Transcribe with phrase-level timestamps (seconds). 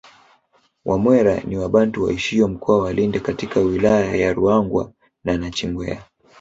[0.85, 4.91] Wamwera ni wabantu waishio mkoa wa Lindi katika wilaya ya Ruangwa
[5.23, 6.05] na nachingwea